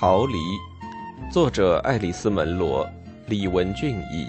[0.00, 0.58] 逃离，
[1.30, 2.88] 作者爱丽丝·门罗，
[3.26, 4.26] 李文俊译。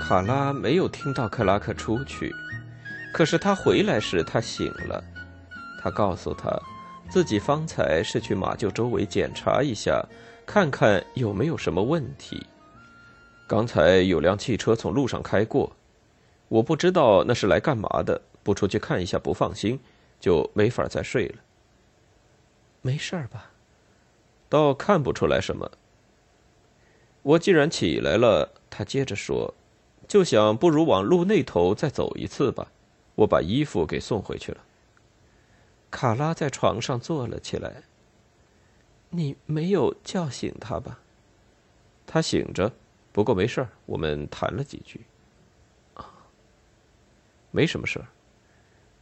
[0.00, 2.34] 卡拉没有听到克拉克出去，
[3.12, 5.04] 可是他回来时，他醒了。
[5.82, 6.58] 他告诉他，
[7.10, 10.02] 自己方才是去马厩周围检查一下。
[10.48, 12.46] 看看有没有什么问题。
[13.46, 15.76] 刚才有辆汽车从路上开过，
[16.48, 19.78] 我不知道那是来干嘛的，不出去看一下不放心，
[20.18, 21.34] 就没法再睡了。
[22.80, 23.50] 没事吧？
[24.48, 25.70] 倒看不出来什么。
[27.20, 29.52] 我既然起来了，他接着说，
[30.08, 32.72] 就想不如往路那头再走一次吧。
[33.16, 34.62] 我把衣服给送回去了。
[35.90, 37.82] 卡拉在床上坐了起来。
[39.10, 41.00] 你没有叫醒他吧？
[42.06, 42.72] 他醒着，
[43.12, 43.68] 不过没事儿。
[43.86, 45.00] 我们谈了几句。
[45.94, 46.04] 啊，
[47.50, 48.08] 没什么事儿。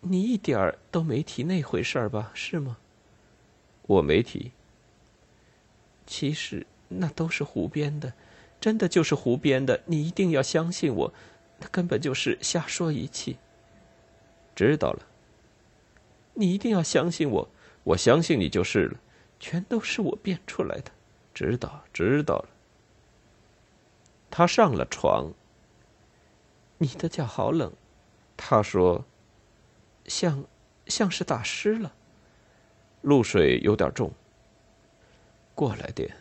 [0.00, 2.30] 你一点儿都没提那回事儿吧？
[2.34, 2.76] 是吗？
[3.82, 4.52] 我没提。
[6.06, 8.12] 其实那都是胡编的，
[8.60, 9.80] 真的就是胡编的。
[9.86, 11.12] 你一定要相信我，
[11.58, 13.36] 那根本就是瞎说一气。
[14.54, 15.06] 知道了。
[16.34, 17.48] 你一定要相信我，
[17.82, 19.00] 我相信你就是了。
[19.40, 20.90] 全都是我编出来的，
[21.32, 22.48] 知道知道了。
[24.30, 25.32] 他上了床。
[26.78, 27.72] 你的脚好冷，
[28.36, 29.04] 他说，
[30.06, 30.44] 像
[30.86, 31.92] 像是打湿了，
[33.02, 34.12] 露水有点重。
[35.54, 36.16] 过来点。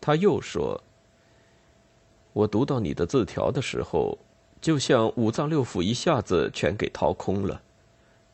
[0.00, 0.82] 他又说，
[2.32, 4.18] 我读到你的字条的时候，
[4.60, 7.60] 就像五脏六腑一下子全给掏空了，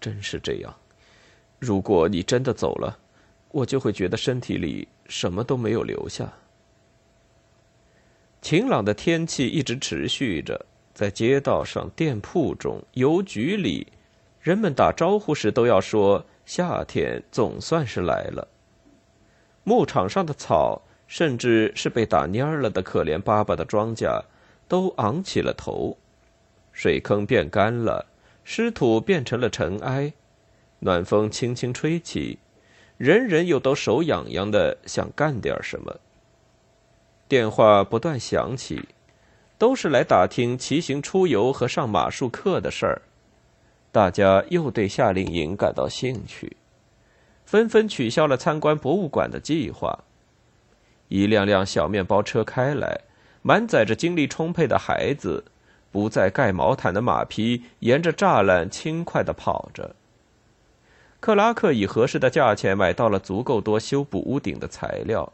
[0.00, 0.72] 真是这样。
[1.58, 2.98] 如果你真的走了。
[3.52, 6.32] 我就会觉得身体里什么都没有留下。
[8.40, 13.86] 晴朗的天气一直持续着，在街道上、店铺中、邮局里，
[14.40, 18.48] 人们打招呼时都要说：“夏天总算是来了。”
[19.62, 24.24] 牧场上的草，甚至是被打蔫了的可怜巴巴的庄稼，
[24.66, 25.96] 都昂起了头。
[26.72, 28.06] 水坑变干了，
[28.42, 30.12] 湿土变成了尘埃，
[30.80, 32.40] 暖风轻轻吹起。
[33.02, 35.98] 人人又都手痒痒的，想干点什么。
[37.26, 38.80] 电话不断响起，
[39.58, 43.02] 都是来打听骑行出游和上马术课的事儿。
[43.90, 46.56] 大家又对夏令营感到兴趣，
[47.44, 49.98] 纷纷取消了参观博物馆的计划。
[51.08, 53.00] 一辆辆小面包车开来，
[53.42, 55.44] 满载着精力充沛的孩子，
[55.90, 59.96] 不再盖毛毯的马匹沿着栅栏轻快的跑着。
[61.22, 65.32] 克拉克以合适的价钱买到了足够多修补屋顶的材料，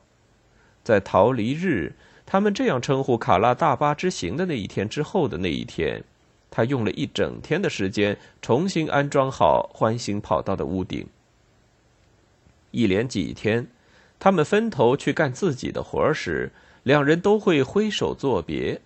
[0.85, 1.95] 在逃离日，
[2.27, 6.05] 他们这样称呼卡拉大巴之行的那一天之后的那一天，
[6.51, 11.07] 他用了一整天的时间重新安装好欢欣跑道的屋顶。
[12.71, 13.67] 一连几天，
[14.19, 18.79] 他们分头去干自己的活时，两人都会挥手作别。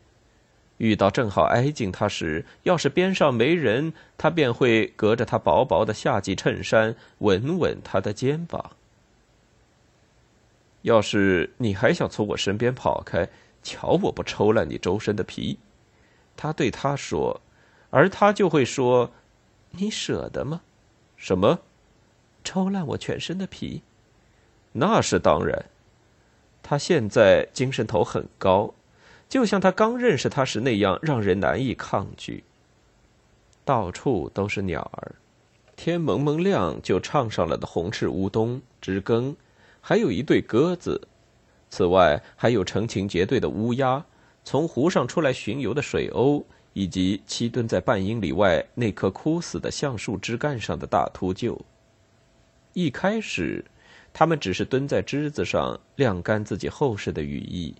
[0.82, 8.72] 遇到正好挨近他时，要是边上没人，他便会隔着他薄薄的夏季衬衫吻吻他的肩膀。
[10.80, 13.28] 要是你还想从我身边跑开，
[13.62, 15.60] 瞧我不抽烂你周身的皮！
[16.36, 17.40] 他对他说，
[17.90, 19.12] 而他就会说
[19.78, 20.62] ：“你舍得吗？”
[21.16, 21.60] 什么？
[22.42, 23.82] 抽烂我全身的皮？
[24.72, 25.66] 那是当然。
[26.60, 28.74] 他现在精神头很高。
[29.32, 32.44] 就像他刚认识他时那样，让人难以抗拒。
[33.64, 35.14] 到处都是鸟儿，
[35.74, 39.34] 天蒙蒙亮就唱上了的红翅乌冬、知更，
[39.80, 41.08] 还有一对鸽子。
[41.70, 44.04] 此外，还有成群结队的乌鸦，
[44.44, 46.44] 从湖上出来巡游的水鸥，
[46.74, 51.58] 以及栖蹲在半英里外那棵枯死的橡树枝干上的大秃鹫。
[52.74, 53.64] 一开始，
[54.12, 57.74] 他们只是蹲在枝子上晾干自己厚实的羽翼。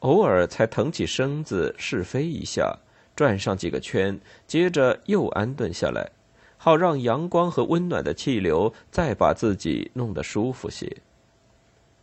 [0.00, 2.78] 偶尔才腾起身子试飞一下，
[3.14, 6.10] 转上几个圈，接着又安顿下来，
[6.56, 10.96] 好让阳光和温暖的气流再把自己弄得舒服些。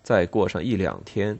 [0.03, 1.39] 再过上一两天，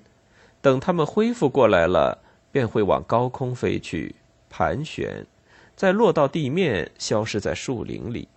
[0.61, 2.17] 等他们恢复过来了，
[2.51, 4.15] 便会往高空飞去，
[4.49, 5.25] 盘旋，
[5.75, 8.27] 再落到地面，消失在树林里，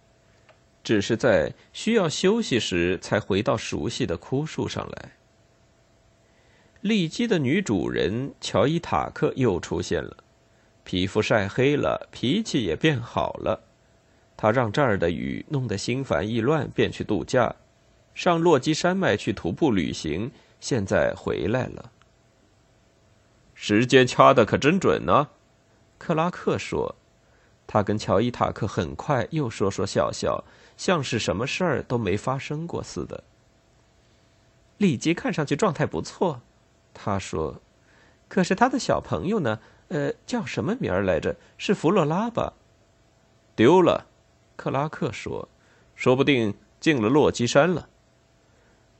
[0.84, 5.12] 只是在需要休息时才回到熟悉的枯树上来。
[6.80, 10.16] 利基的女主人乔伊塔克又出现了，
[10.82, 13.60] 皮肤晒黑了，脾气也变好了。
[14.36, 17.54] 她让这儿的雨弄得心烦意乱，便去度假，
[18.14, 20.30] 上洛基山脉去徒步旅行。
[20.58, 21.90] 现在回来了。
[23.54, 25.28] 时间掐的可真准呢。
[25.98, 26.96] 克拉克说
[27.66, 30.42] ：“他跟乔伊塔克很快又说说笑笑，
[30.78, 33.22] 像是什么事儿都没发生过似的。”
[34.78, 36.40] 利基看上去状态不错，
[36.94, 37.60] 他说
[38.28, 39.58] ：“可是他的小朋友呢？
[39.88, 41.36] 呃，叫什么名儿来着？
[41.58, 42.52] 是弗洛拉吧？”
[43.56, 44.06] 丢了，
[44.56, 45.48] 克拉克说
[45.96, 47.88] ：“说不定进了落基山了。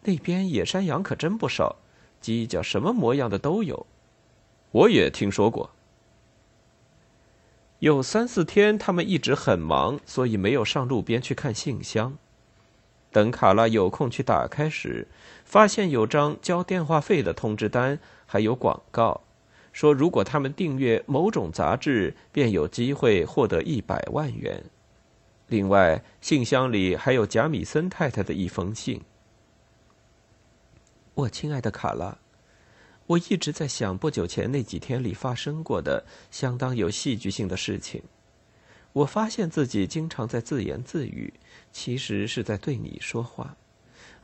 [0.02, 1.76] 那边野山羊可真不少，
[2.22, 3.86] 犄角什么模样的都有。
[4.72, 5.70] 我也听说过。”
[7.80, 12.18] 有三四天，他们一直很忙，所以没有上路边去看信箱。
[13.12, 15.08] 等卡拉有空去打开时，
[15.44, 19.22] 发现有张交电话费的通知单，还有广告，
[19.72, 24.62] 说如果他们订阅某种杂志，便有机会获得一百万元。
[25.48, 29.02] 另外，信箱里还有贾米森太太的一封信。
[31.14, 32.16] 我亲爱的卡拉，
[33.06, 38.00] 我一直在想不久前那几天里发生过的相当有戏剧性的事情。
[38.92, 41.32] 我发现自己经常在自言自语，
[41.72, 43.56] 其实是在对你说话，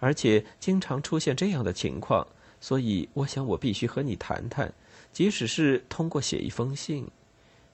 [0.00, 2.26] 而且经常出现这样的情况，
[2.60, 4.72] 所以我想我必须和你谈谈，
[5.12, 7.08] 即使是通过写一封信。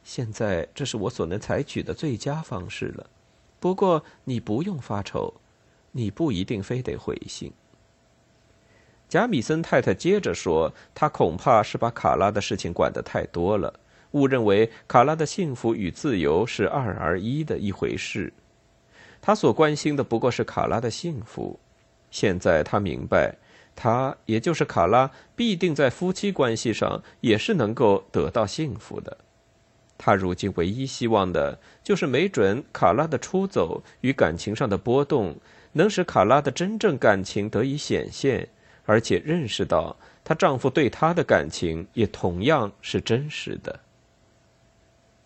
[0.05, 3.09] 现在这是我所能采取的最佳方式了。
[3.59, 5.33] 不过你不用发愁，
[5.93, 7.53] 你不一定非得回信。
[9.09, 13.79] 贾米森太太接着说：“她恐怕是把卡拉的事情管得太多了。”
[14.13, 18.33] 误认为卡拉的幸福与自由是二而一的一回事，
[19.21, 21.59] 他所关心的不过是卡拉的幸福。
[22.11, 23.35] 现在他明白，
[23.75, 29.17] 他也就是卡拉，必定在夫妻关系上也是能够得到幸福的。
[29.97, 35.35] 他如今唯一希望的就是，没准卡拉的出走与感情上的波动，
[35.73, 38.47] 能使卡拉的真正感情得以显现，
[38.85, 43.79] 而且认识到她丈夫对她的感情也同样是真实的。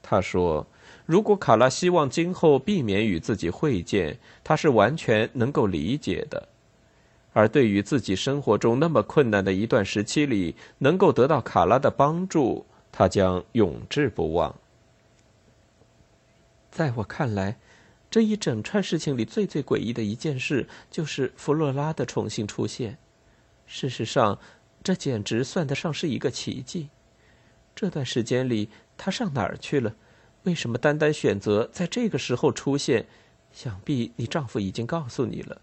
[0.09, 0.65] 他说
[1.05, 6.49] ：“如果卡拉希望今后避免与自己会见，他是完全能够理解的。
[7.33, 14.55] 而对于自己生活中那么困难的一段时期里，能够得到卡拉的帮助，他将永志不忘。
[16.71, 17.57] 在我看来，
[18.09, 22.97] 这一整串事情里最最诡异的一件事，就是弗洛拉的重新出现。
[23.67, 24.39] 事实上，
[24.85, 26.91] 这简直算得上是一个奇迹。
[27.75, 29.95] 这段时间里。”他上哪儿去了？
[30.45, 33.07] 为什么单单选择在这个时候出现？
[33.53, 35.61] 想必你丈夫已经告诉你了。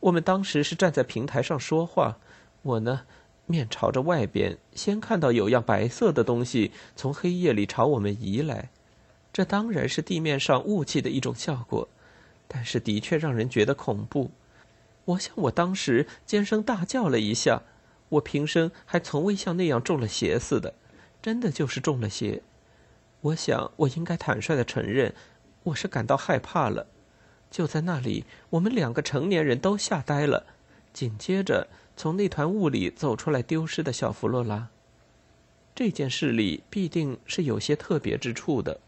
[0.00, 2.16] 我们当时是站在平台上说话，
[2.62, 3.02] 我呢，
[3.44, 8.70] 面朝着外边，先看到有样白色的东西从黑夜里朝我们移来。
[9.32, 11.88] 这当然是地面上雾气的一种效果，
[12.48, 14.30] 但是的确让人觉得恐怖。
[15.04, 17.62] 我想我当时尖声大叫了一下，
[18.08, 20.74] 我平生还从未像那样中了邪似的，
[21.20, 22.42] 真的就是中了邪。
[23.22, 25.14] 我想，我应该坦率的承认，
[25.64, 26.86] 我是感到害怕了。
[27.50, 30.46] 就在那里，我们两个成年人都吓呆了。
[30.94, 34.68] 紧接着，从那团雾里走出来丢失的小弗洛拉。
[35.74, 38.80] 这件事里必定是有些特别之处的。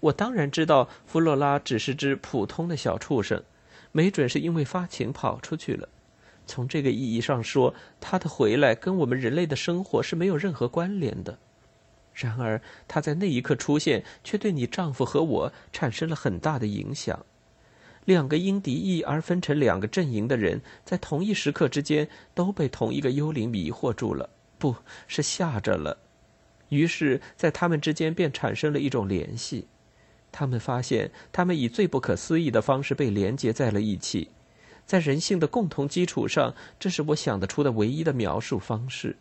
[0.00, 3.42] 我当然知道，弗洛拉只是只普通的小畜生，
[3.92, 5.88] 没准是因为发情跑出去了。
[6.46, 11.38] 从这个意义上说，他的回来跟我们人类的生活是没有任何关联的。
[12.20, 17.24] 然而，他在那一刻出现，却对你丈夫和我产生了很大的影响。
[18.04, 24.74] 两个因敌意而分成两个阵营的人，在同一时刻之间都被同一个幽灵迷惑住了，不
[25.06, 25.98] 是吓着了。
[26.70, 29.68] 于是，在他们之间便产生了一种联系。
[30.32, 34.30] 他们发现，他们以最不可思议的方式被连接在了一起，
[34.84, 39.16] 在人性的共同基础上，这是我想得出的唯一的描述方式。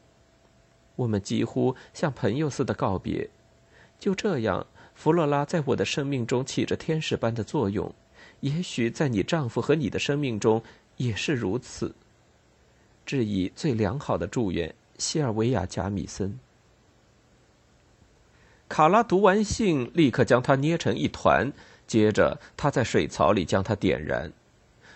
[0.97, 3.29] 我们几乎像朋友似的告别，
[3.97, 7.93] 就这样，弗洛拉在我的生命中起着天使般的作用，
[8.41, 10.61] 也许在你丈夫和你的生命中
[10.97, 11.95] 也是如此。
[13.05, 16.37] 致以最良好的祝愿，西尔维亚·贾米森。
[18.67, 21.53] 卡拉读完信，立刻将它捏成一团，
[21.85, 24.33] 接着他在水槽里将它点燃，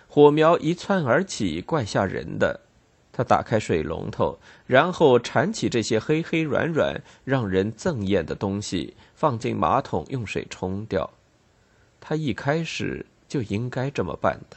[0.08, 2.60] 火苗一窜而起，怪吓人的。
[3.12, 11.10] 他打开水龙头，然后铲起这些黑黑软软、让人憎厌的东西，放进马桶用水冲掉。
[12.00, 14.56] 他一开始就应该这么办的。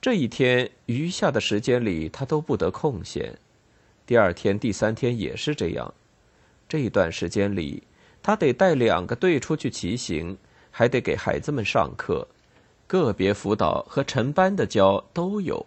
[0.00, 3.36] 这一天余下的时间里，他都不得空闲。
[4.06, 5.92] 第二天、第三天也是这样。
[6.68, 7.82] 这一段时间里，
[8.22, 10.38] 他得带两个队出去骑行，
[10.70, 12.26] 还得给孩子们上课，
[12.86, 15.66] 个别辅导和成班的教都有。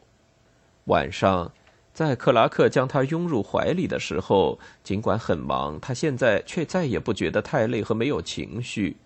[0.86, 1.52] 晚上，
[1.94, 8.98] 在克拉克将他拥入怀里的时候，尽管很忙，他现在却再也不觉得太累和没有情绪。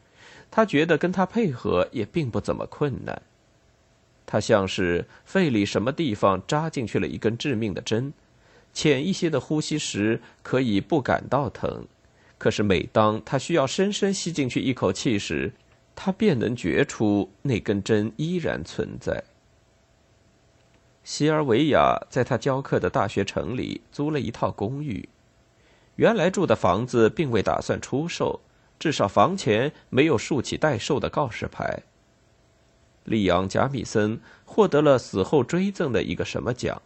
[0.51, 3.21] 他觉得跟他配合也并不怎么困难。
[4.25, 8.11] 他像是肺里什么地方扎进去了一根致命的针，
[8.73, 11.85] 浅一些的呼吸时可以不感到疼，
[12.37, 15.53] 可是每当他需要深深吸进去一口气时，
[15.95, 19.23] 他便能觉出那根针依然存在。
[21.11, 25.09] 西尔维亚在他教课的大学城里租了一套公寓，
[25.95, 28.39] 原来住的房子并未打算出售。
[28.77, 31.81] 至少房前没有竖起待售的告示牌。
[33.05, 36.79] 利昂·贾米森获得了死后追赠的一个什么奖？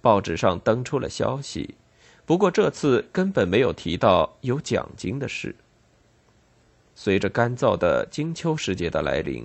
[0.00, 1.74] 报纸上登出了消息，
[2.24, 5.56] 不过这次根本没有提到有奖金的事。
[6.94, 9.44] 随着干燥的金秋时节的来临，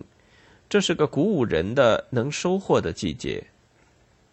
[0.70, 3.48] 这是个鼓舞人的能收获的季节。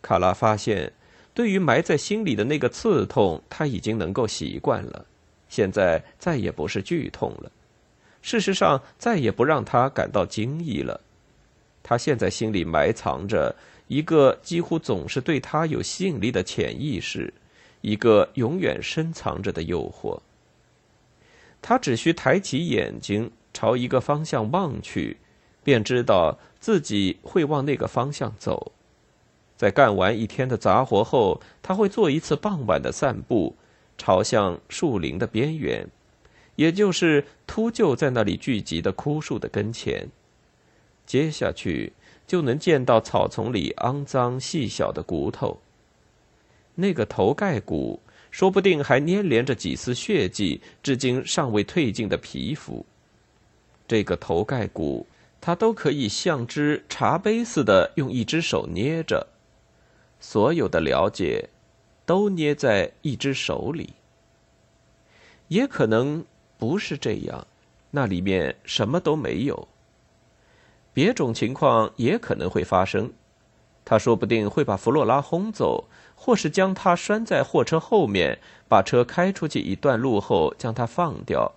[0.03, 0.93] 卡拉发现，
[1.35, 5.05] 对于埋在心里的那个刺痛，他已经能够习惯了。
[5.49, 7.51] 现在再也不是剧痛了，
[8.23, 11.01] 事实上再也不让他感到惊异了。
[11.83, 13.57] 他现在心里埋藏着
[13.89, 17.33] 一个几乎总是对他有吸引力的潜意识，
[17.81, 20.21] 一个永远深藏着的诱惑。
[21.61, 25.17] 他只需抬起眼睛朝一个方向望去，
[25.65, 28.73] 便知道自己会往那个方向走。
[29.61, 33.55] 在干完一天的杂活后，他会做一次傍晚的散步。
[33.99, 35.87] 朝向树林的边缘，
[36.57, 40.09] 也就是秃鹫在那里聚集的枯树的跟前。
[41.05, 41.93] 接下去
[42.27, 45.61] 就能见到草丛里肮脏细小的骨头。
[46.77, 48.01] 那个头盖骨
[48.31, 52.87] 说不定还粘连着几丝血迹，至今尚未褪尽的皮肤。
[53.87, 55.07] 这个头盖骨，
[55.39, 59.27] 他都可以像只茶杯似的用一只手捏着。
[60.21, 61.49] 所有的了解。
[62.07, 63.91] 都捏在一只手里，
[65.47, 66.25] 也可能
[66.59, 67.47] 不是这样，
[67.93, 69.69] 那里面什么都没有。
[70.93, 73.13] 别种情况也可能会发生，
[73.85, 75.85] 他说不定会把弗洛拉轰走，
[76.17, 81.53] 或是将他拴在货车后面，把车开出去一段路后将他放掉，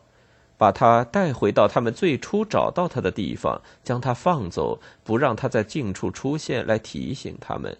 [0.55, 7.75] 把他带回到他们最初找到他的地方，将他放走，不让他在近处出现，来提醒他们。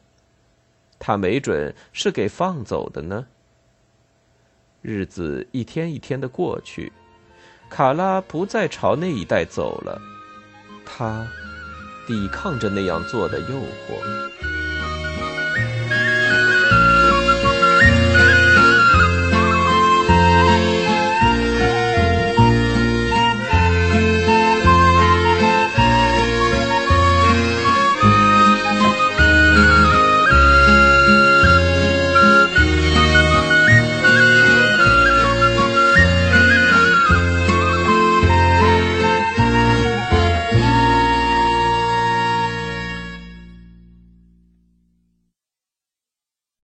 [1.00, 3.26] 他没准是给放走的呢。
[4.82, 6.92] 日子一天一天的过去，
[7.70, 10.02] 卡拉不再朝那一带走了，
[10.86, 11.28] 他
[12.06, 14.52] 抵抗着那样做的诱惑。